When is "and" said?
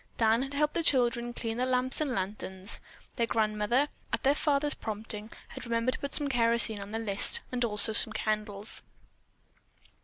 2.01-2.09, 7.51-7.63